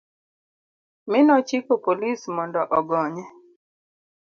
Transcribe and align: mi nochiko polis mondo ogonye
mi 1.09 1.19
nochiko 1.27 1.73
polis 1.85 2.21
mondo 2.35 2.61
ogonye 2.77 3.25